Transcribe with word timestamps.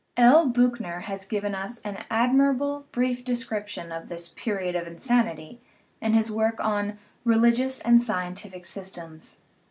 L. 0.17 0.49
Biichner 0.51 1.03
has 1.03 1.27
given 1.27 1.53
us 1.53 1.77
an 1.81 1.99
admirable, 2.09 2.87
brief 2.91 3.23
description 3.23 3.91
of 3.91 4.09
this 4.09 4.29
"period 4.29 4.75
of 4.75 4.87
insanity" 4.87 5.61
in 6.01 6.15
his 6.15 6.31
work 6.31 6.55
on 6.59 6.97
Religious 7.23 7.79
and 7.81 8.01
Scientific 8.01 8.65
Systems. 8.65 9.41